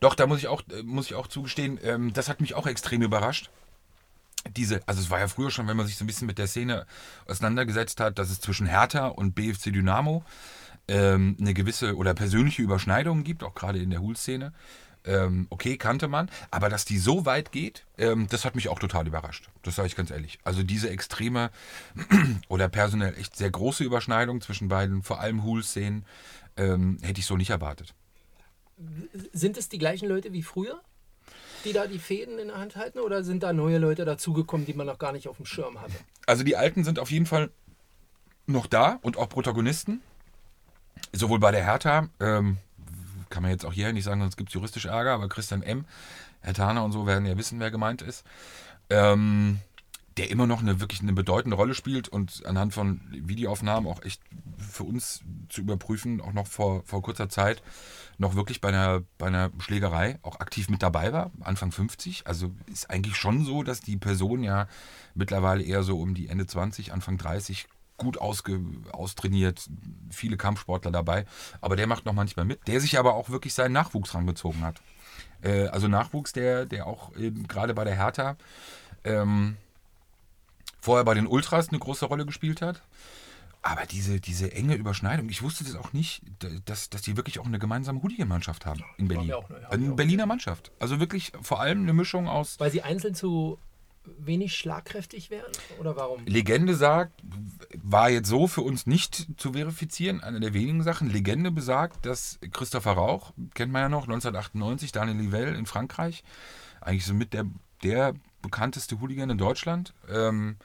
[0.00, 2.66] doch, da muss ich auch, äh, muss ich auch zugestehen, ähm, das hat mich auch
[2.66, 3.50] extrem überrascht.
[4.50, 6.46] Diese, also es war ja früher schon, wenn man sich so ein bisschen mit der
[6.46, 6.86] Szene
[7.26, 10.24] auseinandergesetzt hat, dass es zwischen Hertha und BFC Dynamo
[10.88, 14.52] ähm, eine gewisse oder persönliche Überschneidung gibt, auch gerade in der Hool-Szene.
[15.04, 18.78] Ähm, okay, kannte man, aber dass die so weit geht, ähm, das hat mich auch
[18.78, 19.48] total überrascht.
[19.62, 20.38] Das sage ich ganz ehrlich.
[20.44, 21.50] Also diese extreme
[22.48, 26.04] oder personell echt sehr große Überschneidung zwischen beiden, vor allem Hool-Szenen,
[26.56, 27.94] ähm, hätte ich so nicht erwartet.
[29.32, 30.80] Sind es die gleichen Leute wie früher,
[31.64, 34.74] die da die Fäden in der Hand halten, oder sind da neue Leute dazugekommen, die
[34.74, 35.94] man noch gar nicht auf dem Schirm hatte?
[36.26, 37.50] Also die Alten sind auf jeden Fall
[38.46, 40.00] noch da und auch Protagonisten.
[41.12, 42.58] Sowohl bei der Hertha, ähm,
[43.30, 45.84] kann man jetzt auch hier nicht sagen, sonst gibt es juristisch Ärger, aber Christian M.,
[46.40, 48.24] Herr Thaner und so werden ja wissen, wer gemeint ist.
[48.90, 49.60] Ähm,
[50.16, 54.20] der immer noch eine wirklich eine bedeutende Rolle spielt und anhand von Videoaufnahmen auch echt
[54.62, 57.62] für uns zu überprüfen, auch noch vor, vor kurzer Zeit
[58.18, 62.26] noch wirklich bei einer, bei einer Schlägerei auch aktiv mit dabei war, Anfang 50.
[62.26, 64.68] Also ist eigentlich schon so, dass die Person ja
[65.14, 68.60] mittlerweile eher so um die Ende 20, Anfang 30 gut ausge,
[68.92, 69.68] austrainiert,
[70.10, 71.24] viele Kampfsportler dabei,
[71.60, 74.80] aber der macht noch manchmal mit, der sich aber auch wirklich seinen Nachwuchs rangezogen hat.
[75.42, 77.12] Äh, also Nachwuchs, der, der auch
[77.46, 78.36] gerade bei der Hertha
[79.04, 79.56] ähm,
[80.80, 82.82] vorher bei den Ultras eine große Rolle gespielt hat.
[83.62, 86.22] Aber diese, diese enge Überschneidung, ich wusste das auch nicht,
[86.64, 89.28] dass, dass die wirklich auch eine gemeinsame Hooligan-Mannschaft haben in Berlin.
[89.28, 89.62] wir auch, ne?
[89.64, 89.94] Haben Eine.
[89.94, 90.72] Berliner Mannschaft.
[90.80, 93.58] Also wirklich vor allem eine Mischung aus Weil sie einzeln zu
[94.18, 95.52] wenig schlagkräftig wären?
[95.78, 96.24] Oder warum?
[96.26, 97.12] Legende sagt,
[97.82, 101.10] war jetzt so für uns nicht zu verifizieren, eine der wenigen Sachen.
[101.10, 106.24] Legende besagt, dass Christopher Rauch, kennt man ja noch, 1998, Daniel Livelle in Frankreich,
[106.80, 107.46] eigentlich so mit der,
[107.82, 110.56] der bekannteste Hooligan in Deutschland, ähm,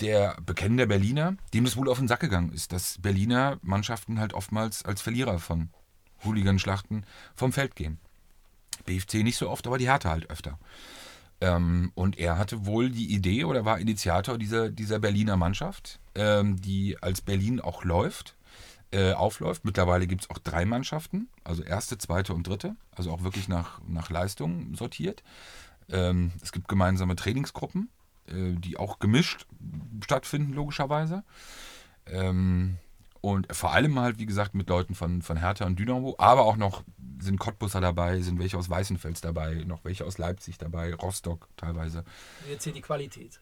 [0.00, 4.32] der bekennende Berliner, dem das wohl auf den Sack gegangen ist, dass Berliner Mannschaften halt
[4.32, 5.70] oftmals als Verlierer von
[6.24, 7.98] Hooligan-Schlachten vom Feld gehen.
[8.84, 10.58] BFC nicht so oft, aber die Härte halt öfter.
[11.40, 16.60] Ähm, und er hatte wohl die Idee oder war Initiator dieser, dieser Berliner Mannschaft, ähm,
[16.60, 18.36] die als Berlin auch läuft,
[18.90, 19.64] äh, aufläuft.
[19.64, 23.80] Mittlerweile gibt es auch drei Mannschaften, also erste, zweite und dritte, also auch wirklich nach,
[23.86, 25.22] nach Leistung sortiert.
[25.90, 27.88] Ähm, es gibt gemeinsame Trainingsgruppen,
[28.32, 29.46] die auch gemischt
[30.04, 31.24] stattfinden, logischerweise.
[32.06, 32.78] Ähm,
[33.20, 36.56] und vor allem halt, wie gesagt, mit Leuten von, von Hertha und Dynamo, aber auch
[36.56, 36.84] noch
[37.20, 42.04] sind Cottbusser dabei, sind welche aus Weißenfels dabei, noch welche aus Leipzig dabei, Rostock teilweise.
[42.48, 43.40] Jetzt hier die Qualität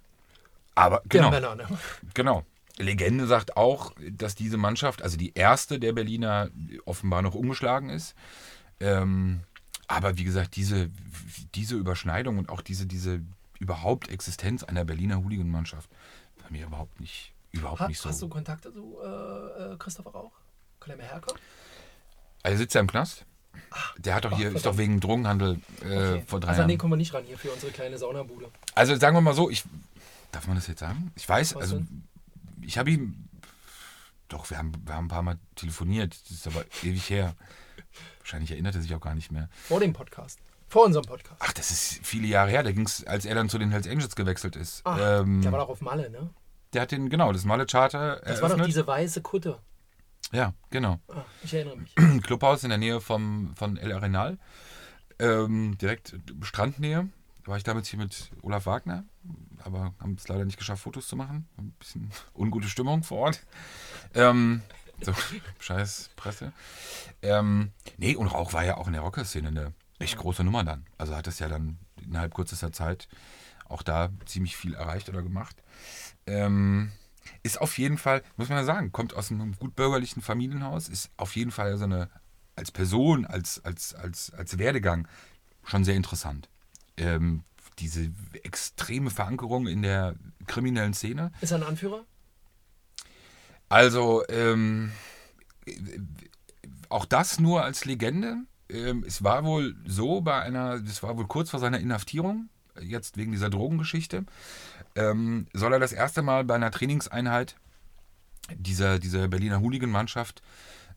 [0.75, 1.55] Aber genau, Männer.
[1.57, 1.67] Ne?
[2.15, 2.45] genau.
[2.79, 6.49] Legende sagt auch, dass diese Mannschaft, also die erste der Berliner,
[6.85, 8.15] offenbar noch umgeschlagen ist.
[8.81, 9.41] Ähm,
[9.89, 10.91] Aber wie gesagt, diese,
[11.55, 13.21] diese Überschneidung und auch diese, diese
[13.59, 15.91] überhaupt Existenz einer Berliner Hooligan-Mannschaft
[16.43, 18.09] war mir überhaupt nicht, überhaupt Ha, nicht so.
[18.09, 20.33] Hast du Kontakte zu äh, äh, Christopher Rauch?
[20.81, 21.41] Kann er mal herkommen?
[22.43, 23.25] Also sitzt er im Knast?
[23.99, 24.75] Der hat doch Ach, hier, ist verdammt.
[24.75, 26.25] doch wegen Drogenhandel äh, Okay.
[26.27, 26.79] vor drei also an den Jahren.
[26.79, 28.51] kommen wir nicht ran hier für unsere kleine Saunabude.
[28.75, 29.65] Also sagen wir mal so, ich.
[30.33, 31.11] Darf man das jetzt sagen?
[31.17, 32.05] Ich weiß, Was also denn?
[32.61, 33.29] ich habe ihm.
[34.29, 36.15] Doch, wir haben, wir haben ein paar Mal telefoniert.
[36.25, 37.35] Das ist aber ewig her.
[38.19, 39.49] Wahrscheinlich erinnert er sich auch gar nicht mehr.
[39.65, 40.41] Vor dem Podcast.
[40.69, 41.41] Vor unserem Podcast.
[41.41, 42.63] Ach, das ist viele Jahre her.
[42.63, 44.83] Da ging es, als er dann zu den Hells Angels gewechselt ist.
[44.85, 46.31] Ach, ähm, der war doch auf Malle, ne?
[46.73, 49.59] der hat den, genau, das Malle Charter Das war doch diese weiße Kutte.
[50.33, 51.01] ja, genau.
[51.09, 51.95] Ah, ich erinnere mich.
[52.23, 54.39] Clubhaus in der Nähe vom, von El Arenal.
[55.19, 57.09] Ähm, direkt Strandnähe.
[57.45, 59.05] Da war ich damals hier mit Olaf Wagner,
[59.63, 61.49] aber haben es leider nicht geschafft, Fotos zu machen.
[61.57, 63.47] Ein bisschen ungute Stimmung vor Ort.
[64.15, 64.63] Ähm,
[65.01, 65.15] so,
[65.61, 66.53] scheiß Presse.
[67.23, 70.87] Ähm, nee, und Rauch war ja auch in der Rocker-Szene eine echt große Nummer dann.
[70.99, 73.09] Also hat es ja dann innerhalb kürzester Zeit
[73.69, 75.63] auch da ziemlich viel erreicht oder gemacht.
[76.27, 76.93] Ähm,
[77.43, 81.11] ist auf jeden Fall, muss man ja sagen, kommt aus einem gut bürgerlichen Familienhaus, ist
[81.17, 82.09] auf jeden Fall so eine,
[82.55, 85.09] als Person, als, als, als, als Werdegang
[85.65, 86.49] schon sehr interessant.
[86.97, 87.43] Ähm,
[87.79, 88.11] diese
[88.43, 90.15] extreme Verankerung in der
[90.47, 91.33] kriminellen Szene.
[91.41, 92.05] Ist er ein Anführer?
[93.69, 94.93] Also, ähm,
[96.89, 98.39] auch das nur als Legende.
[98.69, 102.49] Ähm, es war wohl so bei einer, das war wohl kurz vor seiner Inhaftierung,
[102.81, 104.25] jetzt wegen dieser Drogengeschichte,
[104.95, 107.57] ähm, soll er das erste Mal bei einer Trainingseinheit
[108.55, 110.43] dieser, dieser Berliner Hooligan-Mannschaft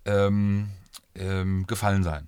[0.06, 0.70] ähm,
[1.16, 2.28] ähm, gefallen sein.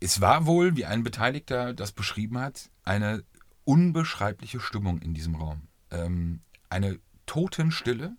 [0.00, 3.24] Es war wohl, wie ein Beteiligter das beschrieben hat, eine
[3.64, 5.68] unbeschreibliche Stimmung in diesem Raum.
[5.90, 8.16] Ähm, eine Totenstille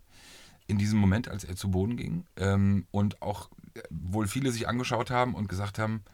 [0.66, 2.26] in diesem Moment, als er zu Boden ging.
[2.36, 3.50] Ähm, und auch
[3.90, 6.04] wohl viele sich angeschaut haben und gesagt haben,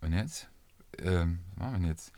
[0.00, 0.48] und jetzt?
[0.98, 2.12] Ähm, denn jetzt?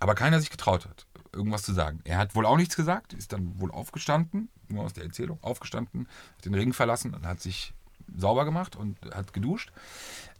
[0.00, 2.00] Aber keiner sich getraut hat, irgendwas zu sagen.
[2.04, 6.08] Er hat wohl auch nichts gesagt, ist dann wohl aufgestanden, nur aus der Erzählung, aufgestanden,
[6.36, 7.74] hat den Ring verlassen und hat sich
[8.16, 9.72] sauber gemacht und hat geduscht.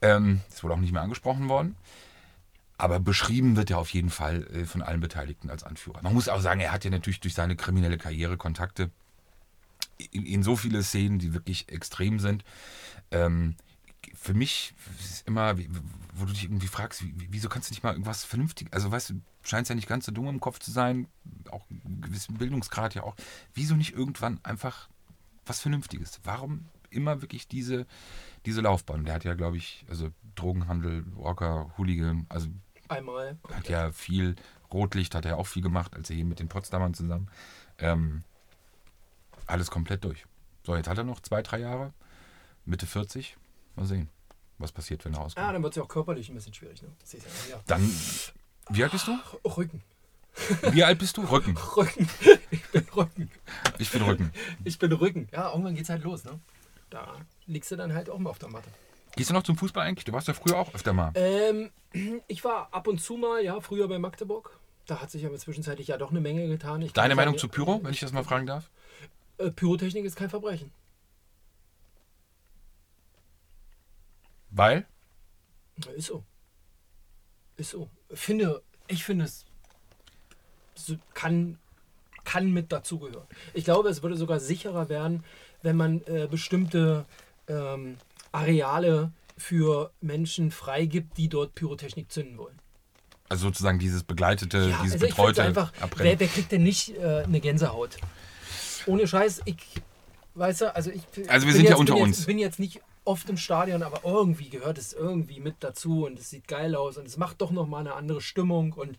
[0.02, 1.76] Ähm, ist wohl auch nicht mehr angesprochen worden.
[2.76, 6.02] Aber beschrieben wird er auf jeden Fall äh, von allen Beteiligten als Anführer.
[6.02, 8.90] Man muss auch sagen, er hat ja natürlich durch seine kriminelle Karriere Kontakte
[10.10, 12.44] in, in so viele Szenen, die wirklich extrem sind.
[13.10, 13.56] Ähm,
[14.14, 15.56] für mich ist es immer,
[16.14, 18.90] wo du dich irgendwie fragst, wie, wie- wieso kannst du nicht mal irgendwas vernünftig, also
[18.90, 21.06] weißt du, scheinst ja nicht ganz so dumm im Kopf zu sein,
[21.50, 23.14] auch einen gewissen Bildungsgrad ja auch.
[23.54, 24.88] Wieso nicht irgendwann einfach
[25.46, 26.20] was Vernünftiges?
[26.24, 27.86] Warum immer wirklich diese,
[28.46, 29.04] diese Laufbahn?
[29.04, 32.48] Der hat ja, glaube ich, also Drogenhandel, Rocker, Hooligan, also
[32.88, 33.38] Einmal.
[33.52, 34.36] hat ja viel,
[34.72, 37.28] Rotlicht hat er auch viel gemacht, als er hier mit den Potsdamern zusammen.
[37.78, 38.22] Ähm,
[39.46, 40.24] alles komplett durch.
[40.64, 41.92] So, jetzt hat er noch zwei, drei Jahre,
[42.64, 43.36] Mitte 40.
[43.76, 44.08] Mal sehen,
[44.58, 45.54] was passiert, wenn er Ah, rauskommt.
[45.54, 46.88] dann wird es ja auch körperlich ein bisschen schwierig, ne?
[47.12, 47.18] Ja,
[47.50, 47.60] ja.
[47.66, 47.90] Dann,
[48.70, 49.18] wie alt bist du?
[49.48, 49.82] Rücken.
[50.72, 51.22] Wie alt bist du?
[51.22, 51.56] Rücken.
[51.76, 52.08] Rücken.
[52.50, 53.30] Ich bin Rücken.
[53.78, 54.32] Ich bin Rücken.
[54.64, 55.28] Ich bin Rücken.
[55.32, 56.40] Ja, irgendwann geht's halt los, ne?
[56.90, 57.14] Da
[57.46, 58.68] liegst du dann halt auch mal auf der Matte.
[59.16, 60.04] Gehst du noch zum Fußball eigentlich?
[60.04, 61.12] Du warst ja früher auch öfter mal.
[61.14, 61.70] Ähm,
[62.26, 64.58] ich war ab und zu mal, ja, früher bei Magdeburg.
[64.86, 66.82] Da hat sich aber zwischenzeitlich ja doch eine Menge getan.
[66.82, 68.70] Ich Deine Meinung sagen, zu Pyro, wenn ich das mal fragen darf?
[69.38, 70.70] Äh, Pyrotechnik ist kein Verbrechen.
[74.50, 74.86] Weil?
[75.96, 76.24] Ist so.
[77.56, 77.90] Ist so.
[78.12, 79.44] Finde, ich finde es
[81.14, 81.58] kann,
[82.24, 83.26] kann mit dazugehören.
[83.52, 85.24] Ich glaube, es würde sogar sicherer werden,
[85.62, 87.04] wenn man äh, bestimmte
[87.48, 87.96] ähm,
[88.32, 92.58] Areale für Menschen freigibt, die dort Pyrotechnik zünden wollen.
[93.28, 97.22] Also sozusagen dieses begleitete, Ja, dieses also betreute einfach, wer, wer kriegt denn nicht äh,
[97.24, 97.96] eine Gänsehaut?
[98.86, 99.56] Ohne Scheiß, ich,
[100.34, 102.18] weißt du, also ich Also wir bin sind ja jetzt, unter bin uns.
[102.18, 106.18] Jetzt, bin jetzt nicht oft im Stadion, aber irgendwie gehört es irgendwie mit dazu und
[106.18, 108.98] es sieht geil aus und es macht doch nochmal eine andere Stimmung und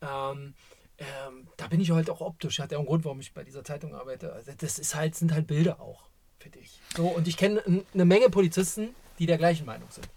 [0.00, 0.54] ähm,
[0.98, 2.58] ähm, da bin ich halt auch optisch.
[2.58, 4.32] Hat ja auch einen Grund, warum ich bei dieser Zeitung arbeite.
[4.32, 6.08] Also das ist halt, sind halt Bilder auch,
[6.38, 6.80] finde ich.
[6.96, 10.08] So, und ich kenne eine Menge Polizisten, die der gleichen Meinung sind.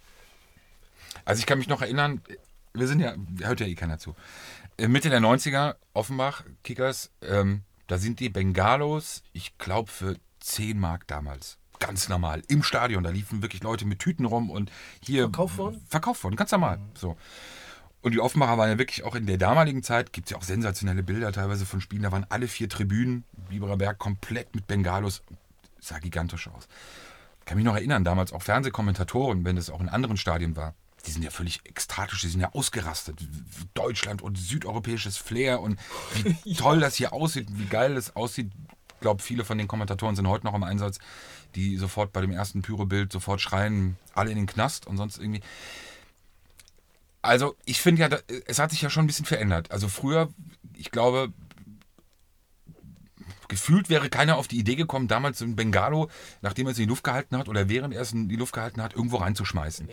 [1.25, 2.21] Also ich kann mich noch erinnern,
[2.73, 4.15] wir sind ja, hört ja eh keiner zu.
[4.77, 10.79] Äh, Mitte der 90er, Offenbach, Kickers, ähm, da sind die Bengalos, ich glaube für 10
[10.79, 11.57] Mark damals.
[11.79, 12.41] Ganz normal.
[12.47, 13.03] Im Stadion.
[13.03, 14.71] Da liefen wirklich Leute mit Tüten rum und
[15.03, 15.23] hier.
[15.23, 15.81] Verkauft worden?
[15.87, 16.79] Verkauft worden, ganz normal.
[16.95, 17.17] So.
[18.01, 20.43] Und die Offenbacher waren ja wirklich auch in der damaligen Zeit, gibt es ja auch
[20.43, 25.23] sensationelle Bilder teilweise von Spielen, da waren alle vier Tribünen, Biberer Berg, komplett mit Bengalos.
[25.79, 26.67] Sah gigantisch aus.
[27.45, 30.73] kann mich noch erinnern, damals auch Fernsehkommentatoren, wenn das auch in anderen Stadien war.
[31.07, 33.19] Die sind ja völlig ekstatisch, die sind ja ausgerastet.
[33.73, 35.79] Deutschland und südeuropäisches Flair und
[36.43, 38.51] wie toll das hier aussieht, wie geil das aussieht.
[38.93, 40.99] Ich glaube, viele von den Kommentatoren sind heute noch im Einsatz,
[41.55, 45.41] die sofort bei dem ersten Pyro-Bild sofort schreien, alle in den Knast und sonst irgendwie.
[47.21, 48.09] Also ich finde ja,
[48.45, 49.71] es hat sich ja schon ein bisschen verändert.
[49.71, 50.29] Also früher,
[50.75, 51.31] ich glaube,
[53.47, 56.09] gefühlt wäre keiner auf die Idee gekommen, damals ein Bengalo,
[56.41, 58.53] nachdem er es in die Luft gehalten hat oder während er es in die Luft
[58.53, 59.89] gehalten hat, irgendwo reinzuschmeißen.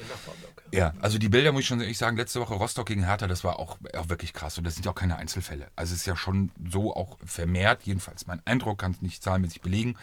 [0.73, 3.45] Ja, also die Bilder muss ich schon ehrlich sagen, letzte Woche Rostock gegen Hertha, das
[3.45, 4.59] war auch, auch wirklich krass.
[4.59, 5.69] Und das sind ja auch keine Einzelfälle.
[5.77, 9.61] Also es ist ja schon so auch vermehrt, jedenfalls mein Eindruck, kann es nicht zahlenmäßig
[9.61, 9.97] belegen,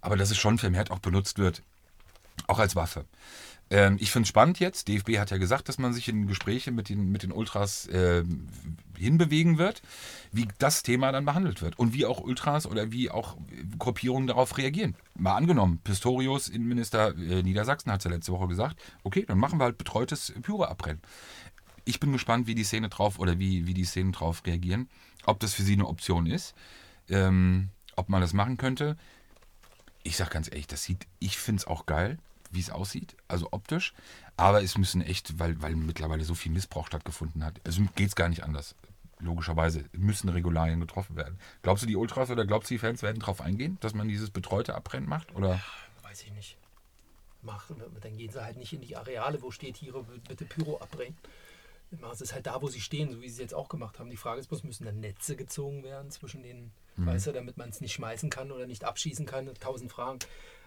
[0.00, 1.62] aber dass es schon vermehrt auch benutzt wird,
[2.46, 3.04] auch als Waffe.
[3.70, 4.88] Ähm, ich finde es spannend jetzt.
[4.88, 8.48] DFB hat ja gesagt, dass man sich in Gespräche mit den, mit den Ultras ähm,
[8.96, 9.82] hinbewegen wird,
[10.32, 13.36] wie das Thema dann behandelt wird und wie auch Ultras oder wie auch
[13.78, 14.94] Gruppierungen darauf reagieren.
[15.14, 19.58] Mal angenommen, Pistorius, Innenminister äh, Niedersachsen, hat es ja letzte Woche gesagt, okay, dann machen
[19.58, 21.02] wir halt betreutes Pyro-Abbrennen.
[21.84, 24.88] Ich bin gespannt, wie die Szene drauf oder wie, wie die Szenen drauf reagieren,
[25.24, 26.54] ob das für sie eine Option ist,
[27.08, 28.96] ähm, ob man das machen könnte.
[30.02, 32.18] Ich sag ganz ehrlich, das sieht, ich finde es auch geil,
[32.52, 33.94] wie es aussieht, also optisch.
[34.36, 38.16] Aber es müssen echt, weil, weil mittlerweile so viel Missbrauch stattgefunden hat, also geht es
[38.16, 38.74] gar nicht anders.
[39.18, 41.38] Logischerweise müssen Regularien getroffen werden.
[41.62, 44.30] Glaubst du, die Ultras oder glaubst du, die Fans werden darauf eingehen, dass man dieses
[44.30, 45.34] betreute Abbrennen macht?
[45.34, 45.60] Oder?
[46.02, 46.58] Weiß ich nicht.
[47.42, 49.94] Machen, dann gehen sie halt nicht in die Areale, wo steht hier,
[50.28, 51.16] bitte Pyro abbrennen.
[51.90, 53.68] Dann machen sie es halt da, wo sie stehen, so wie sie es jetzt auch
[53.68, 54.10] gemacht haben.
[54.10, 57.68] Die Frage ist bloß, müssen da Netze gezogen werden zwischen den, weißt du, damit man
[57.68, 59.48] es nicht schmeißen kann oder nicht abschießen kann?
[59.60, 60.18] Tausend Fragen.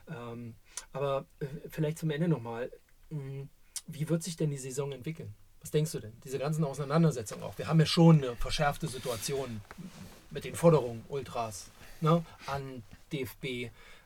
[0.10, 0.56] Ähm,
[0.94, 2.72] aber äh, vielleicht zum Ende nochmal.
[3.88, 5.34] Wie wird sich denn die Saison entwickeln?
[5.62, 6.14] Was denkst du denn?
[6.24, 7.58] Diese ganzen Auseinandersetzungen auch.
[7.58, 9.62] Wir haben ja schon eine verschärfte Situation
[10.30, 13.46] mit den Forderungen Ultras ne, an DFB,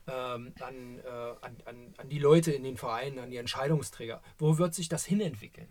[0.07, 1.09] ähm, an, äh,
[1.41, 4.21] an, an, an die Leute in den Vereinen, an die Entscheidungsträger.
[4.37, 5.67] Wo wird sich das hinentwickeln?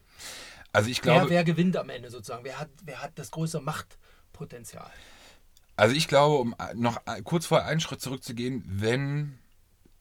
[0.72, 2.44] Also ich Wer, glaube, wer gewinnt am Ende sozusagen?
[2.44, 4.90] Wer hat, wer hat das größere Machtpotenzial?
[5.76, 9.38] Also ich glaube, um noch kurz vor einen Schritt zurückzugehen, wenn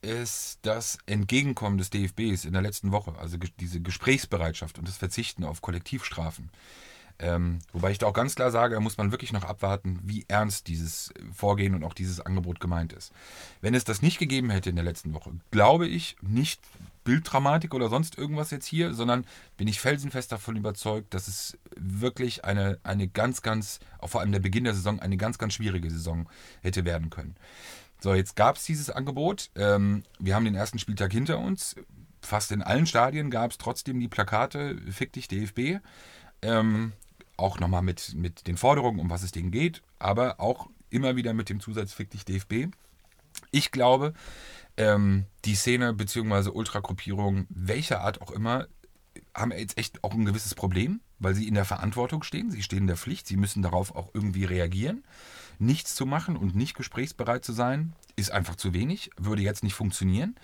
[0.02, 5.44] es das Entgegenkommen des DFBs in der letzten Woche, also diese Gesprächsbereitschaft und das Verzichten
[5.44, 6.50] auf Kollektivstrafen,
[7.18, 10.24] ähm, wobei ich da auch ganz klar sage, da muss man wirklich noch abwarten, wie
[10.28, 13.12] ernst dieses Vorgehen und auch dieses Angebot gemeint ist.
[13.60, 16.60] Wenn es das nicht gegeben hätte in der letzten Woche, glaube ich nicht
[17.04, 19.24] Bilddramatik oder sonst irgendwas jetzt hier, sondern
[19.56, 24.32] bin ich felsenfest davon überzeugt, dass es wirklich eine, eine ganz, ganz, auch vor allem
[24.32, 26.28] der Beginn der Saison, eine ganz, ganz schwierige Saison
[26.60, 27.36] hätte werden können.
[28.02, 29.50] So, jetzt gab es dieses Angebot.
[29.54, 31.76] Ähm, wir haben den ersten Spieltag hinter uns.
[32.20, 35.80] Fast in allen Stadien gab es trotzdem die Plakate Fick dich DFB.
[36.42, 36.94] Ähm,
[37.36, 41.32] auch nochmal mit, mit den Forderungen, um was es denen geht, aber auch immer wieder
[41.32, 42.74] mit dem Zusatz Fick dich DFB.
[43.52, 44.14] Ich glaube,
[44.76, 46.50] ähm, die Szene bzw.
[46.50, 48.66] Ultragruppierungen, welcher Art auch immer,
[49.32, 52.80] haben jetzt echt auch ein gewisses Problem, weil sie in der Verantwortung stehen, sie stehen
[52.80, 55.04] in der Pflicht, sie müssen darauf auch irgendwie reagieren.
[55.58, 59.74] Nichts zu machen und nicht gesprächsbereit zu sein, ist einfach zu wenig, würde jetzt nicht
[59.74, 60.36] funktionieren.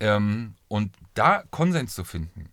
[0.00, 2.50] Ähm, und da Konsens zu finden,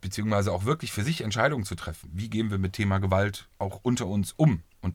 [0.00, 3.80] beziehungsweise auch wirklich für sich Entscheidungen zu treffen, wie gehen wir mit Thema Gewalt auch
[3.82, 4.62] unter uns um?
[4.80, 4.94] Und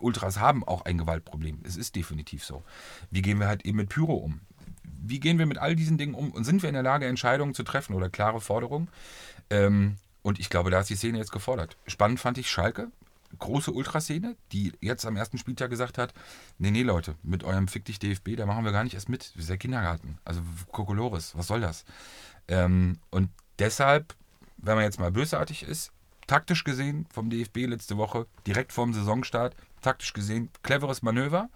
[0.00, 2.64] Ultras haben auch ein Gewaltproblem, es ist definitiv so.
[3.10, 4.40] Wie gehen wir halt eben mit Pyro um?
[4.82, 7.54] Wie gehen wir mit all diesen Dingen um und sind wir in der Lage, Entscheidungen
[7.54, 8.88] zu treffen oder klare Forderungen?
[9.48, 11.76] Ähm, und ich glaube, da ist die Szene jetzt gefordert.
[11.86, 12.90] Spannend fand ich Schalke,
[13.38, 16.12] große Ultraszene, die jetzt am ersten Spieltag gesagt hat,
[16.58, 19.32] nee, nee, Leute, mit eurem Fick dich DFB, da machen wir gar nicht erst mit.
[19.34, 20.18] Das ist der Kindergarten.
[20.24, 21.84] Also Kokolores, was soll das?
[22.48, 24.14] Ähm, und deshalb,
[24.58, 25.92] wenn man jetzt mal bösartig ist,
[26.26, 31.48] taktisch gesehen vom DFB letzte Woche, direkt vorm Saisonstart, taktisch gesehen, cleveres Manöver,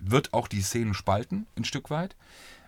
[0.00, 2.16] wird auch die Szenen spalten, ein Stück weit.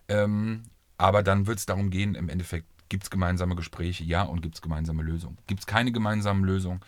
[0.08, 0.62] Ähm,
[0.98, 4.54] aber dann wird es darum gehen, im Endeffekt, gibt es gemeinsame Gespräche, ja, und gibt
[4.54, 5.38] es gemeinsame Lösungen.
[5.46, 6.80] Gibt es keine gemeinsamen Lösungen,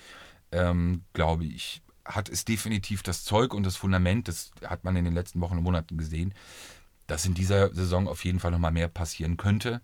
[0.53, 5.05] ähm, glaube ich, hat es definitiv das Zeug und das Fundament, das hat man in
[5.05, 6.33] den letzten Wochen und Monaten gesehen,
[7.07, 9.81] dass in dieser Saison auf jeden Fall nochmal mehr passieren könnte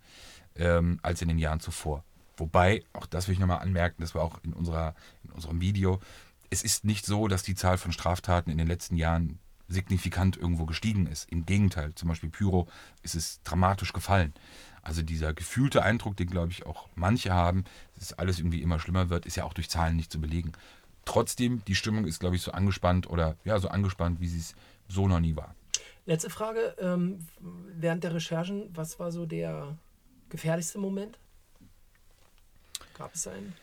[0.55, 2.03] ähm, als in den Jahren zuvor.
[2.37, 5.99] Wobei, auch das will ich nochmal anmerken, das war auch in, unserer, in unserem Video,
[6.49, 10.65] es ist nicht so, dass die Zahl von Straftaten in den letzten Jahren signifikant irgendwo
[10.65, 11.29] gestiegen ist.
[11.31, 12.67] Im Gegenteil, zum Beispiel Pyro
[13.01, 14.33] ist es dramatisch gefallen.
[14.85, 17.65] Also dieser gefühlte Eindruck, den glaube ich auch manche haben,
[17.97, 20.51] dass alles irgendwie immer schlimmer wird, ist ja auch durch Zahlen nicht zu belegen.
[21.05, 24.55] Trotzdem, die Stimmung ist, glaube ich, so angespannt oder ja, so angespannt, wie sie es
[24.87, 25.55] so noch nie war.
[26.05, 26.75] Letzte Frage.
[26.79, 29.75] Ähm, während der Recherchen, was war so der
[30.29, 31.17] gefährlichste Moment?
[32.95, 33.53] Gab es einen?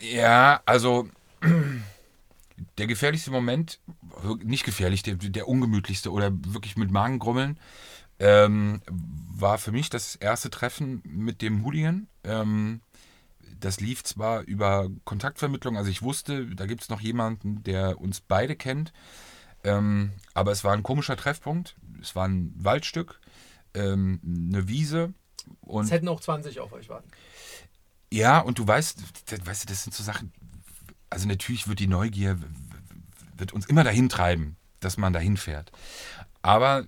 [0.00, 1.06] Ja, also
[2.78, 3.78] der gefährlichste Moment,
[4.42, 7.58] nicht gefährlich, der, der ungemütlichste oder wirklich mit Magengrummeln,
[8.18, 12.06] ähm, war für mich das erste Treffen mit dem Hooligan.
[12.24, 12.80] Ähm,
[13.58, 18.20] das lief zwar über Kontaktvermittlung, also ich wusste, da gibt es noch jemanden, der uns
[18.20, 18.92] beide kennt,
[19.62, 21.76] ähm, aber es war ein komischer Treffpunkt.
[22.02, 23.20] Es war ein Waldstück,
[23.72, 25.14] ähm, eine Wiese
[25.62, 27.08] und Es hätten auch 20 auf euch warten.
[28.12, 30.32] Ja, und du weißt, das- weißt du, das sind so Sachen,
[31.10, 32.38] also natürlich wird die Neugier,
[33.36, 35.72] wird uns immer dahin treiben, dass man dahin fährt.
[36.44, 36.84] Aber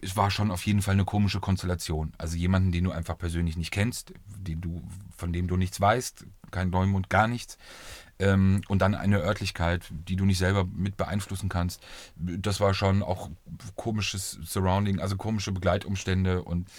[0.00, 2.12] es war schon auf jeden Fall eine komische Konstellation.
[2.18, 4.80] Also jemanden, den du einfach persönlich nicht kennst, den du,
[5.16, 7.58] von dem du nichts weißt, kein Neumund, gar nichts.
[8.20, 11.80] Ähm, und dann eine Örtlichkeit, die du nicht selber mit beeinflussen kannst.
[12.14, 13.28] Das war schon auch
[13.74, 16.70] komisches Surrounding, also komische Begleitumstände und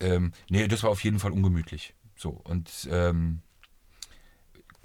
[0.00, 1.94] ähm, nee, das war auf jeden Fall ungemütlich.
[2.16, 3.38] So und ähm,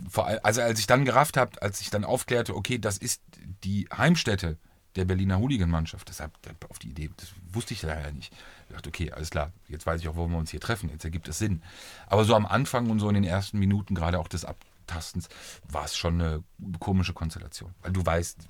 [0.08, 3.23] vor also als ich dann gerafft habe, als ich dann aufklärte, okay, das ist
[3.63, 4.60] die Heimstätte
[4.95, 6.32] der Berliner Hooligan-Mannschaft, deshalb
[6.69, 8.34] auf die Idee, das wusste ich leider nicht.
[8.69, 11.03] Ich dachte, okay, alles klar, jetzt weiß ich auch, wo wir uns hier treffen, jetzt
[11.03, 11.62] ergibt es Sinn.
[12.08, 15.29] Aber so am Anfang und so in den ersten Minuten, gerade auch des Abtastens,
[15.69, 16.43] war es schon eine
[16.79, 17.73] komische Konstellation.
[17.82, 18.47] Weil du weißt,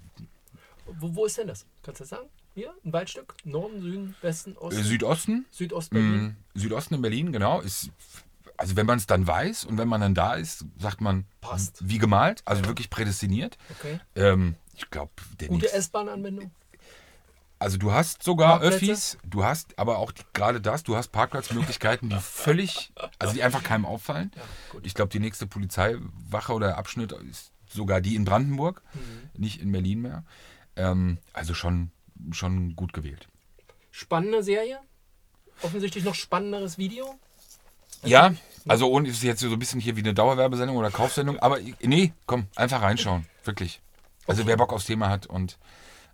[0.99, 1.65] Wo, wo ist denn das?
[1.81, 2.27] Kannst du das sagen?
[2.55, 3.35] Hier, ein Waldstück?
[3.45, 4.79] Norden, Süden, Westen, Osten?
[4.79, 6.23] äh, Südosten, Südostberlin?
[6.25, 7.89] mh, Südosten in Berlin, genau, ist,
[8.63, 11.77] also wenn man es dann weiß und wenn man dann da ist, sagt man, Passt.
[11.81, 13.57] wie gemalt, also wirklich prädestiniert.
[13.77, 13.99] Okay.
[14.15, 15.11] Ähm, ich glaube,
[15.47, 16.49] Gute S-Bahn-Anbindung?
[17.59, 18.75] Also du hast sogar Parkplätze?
[18.85, 23.63] Öffis, du hast aber auch gerade das, du hast Parkplatzmöglichkeiten, die völlig, also die einfach
[23.63, 24.31] keinem auffallen.
[24.35, 24.79] Ja.
[24.83, 29.41] Ich glaube, die nächste Polizeiwache oder Abschnitt ist sogar die in Brandenburg, Mhm.
[29.41, 30.23] nicht in Berlin mehr.
[30.77, 31.91] Ähm, also schon,
[32.31, 33.27] schon gut gewählt.
[33.91, 34.79] Spannende Serie?
[35.61, 37.19] Offensichtlich noch spannenderes Video?
[38.03, 38.33] Ja,
[38.67, 42.13] also ohne ist jetzt so ein bisschen hier wie eine Dauerwerbesendung oder Kaufsendung, aber nee,
[42.25, 43.81] komm, einfach reinschauen, wirklich.
[44.27, 45.57] Also wer Bock aufs Thema hat und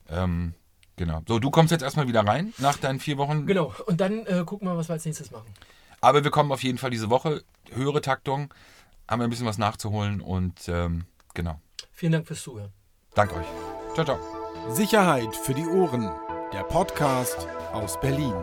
[0.09, 0.53] ähm,
[0.95, 1.21] genau.
[1.27, 3.45] So, du kommst jetzt erstmal wieder rein nach deinen vier Wochen.
[3.45, 3.73] Genau.
[3.85, 5.53] Und dann äh, gucken wir, was wir als nächstes machen.
[6.01, 7.43] Aber wir kommen auf jeden Fall diese Woche.
[7.71, 8.53] Höhere Taktung.
[9.07, 11.59] Haben wir ein bisschen was nachzuholen und ähm, genau.
[11.91, 12.71] Vielen Dank fürs Zuhören.
[13.15, 13.45] Dank euch.
[13.93, 14.19] Ciao, ciao.
[14.69, 16.09] Sicherheit für die Ohren.
[16.53, 18.33] Der Podcast aus Berlin.